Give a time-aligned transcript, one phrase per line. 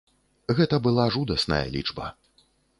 [0.59, 2.13] Гэта была жудасная лічба.